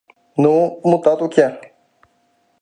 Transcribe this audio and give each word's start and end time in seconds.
—Ну, 0.43 0.53
мутат 0.89 1.19
уке. 1.25 1.47